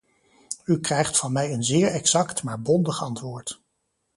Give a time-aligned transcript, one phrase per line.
[0.65, 3.61] U krijgt van mij een zeer exact maar bondig antwoord.